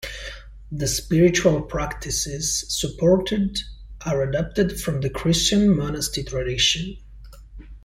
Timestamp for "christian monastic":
5.11-6.29